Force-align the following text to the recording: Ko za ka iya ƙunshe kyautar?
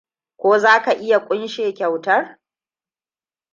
Ko 0.37 0.59
za 0.59 0.81
ka 0.81 0.91
iya 0.93 1.19
ƙunshe 1.19 1.73
kyautar? 1.73 2.39